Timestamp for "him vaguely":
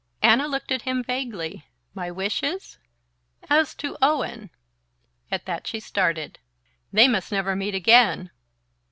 0.81-1.63